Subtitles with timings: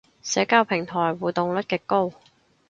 [0.23, 2.11] 社交平台互動率極高